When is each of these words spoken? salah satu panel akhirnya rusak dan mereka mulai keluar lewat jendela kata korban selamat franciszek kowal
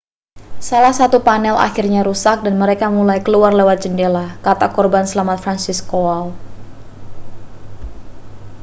salah 0.67 0.89
satu 0.99 1.17
panel 1.27 1.53
akhirnya 1.67 2.01
rusak 2.09 2.37
dan 2.45 2.55
mereka 2.63 2.85
mulai 2.97 3.19
keluar 3.27 3.51
lewat 3.59 3.77
jendela 3.85 4.25
kata 4.45 4.65
korban 4.75 5.05
selamat 5.11 5.37
franciszek 5.43 5.85
kowal 5.91 6.25